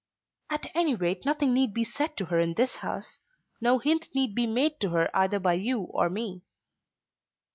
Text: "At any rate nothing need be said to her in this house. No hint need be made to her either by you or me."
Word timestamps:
"At 0.49 0.65
any 0.73 0.95
rate 0.95 1.27
nothing 1.27 1.53
need 1.53 1.75
be 1.75 1.83
said 1.83 2.17
to 2.17 2.25
her 2.25 2.39
in 2.39 2.55
this 2.55 2.77
house. 2.77 3.19
No 3.61 3.77
hint 3.77 4.09
need 4.15 4.33
be 4.33 4.47
made 4.47 4.79
to 4.79 4.89
her 4.89 5.15
either 5.15 5.37
by 5.37 5.53
you 5.53 5.81
or 5.81 6.09
me." 6.09 6.41